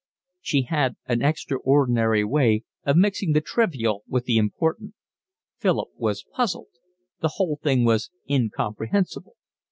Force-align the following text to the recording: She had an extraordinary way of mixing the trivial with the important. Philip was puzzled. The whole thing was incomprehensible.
She 0.41 0.63
had 0.63 0.95
an 1.05 1.21
extraordinary 1.21 2.23
way 2.23 2.63
of 2.85 2.97
mixing 2.97 3.33
the 3.33 3.39
trivial 3.41 4.03
with 4.07 4.25
the 4.25 4.37
important. 4.37 4.95
Philip 5.59 5.89
was 5.95 6.23
puzzled. 6.33 6.69
The 7.19 7.33
whole 7.35 7.59
thing 7.61 7.85
was 7.85 8.09
incomprehensible. 8.27 9.35